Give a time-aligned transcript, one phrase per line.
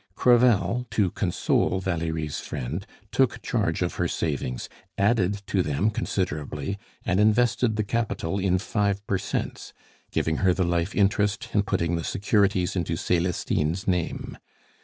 [0.15, 7.19] Crevel, to console Valerie's friend, took charge of her savings, added to them considerably, and
[7.19, 9.73] invested the capital in five per cents,
[10.09, 14.39] giving her the life interest, and putting the securities into Celestine's name.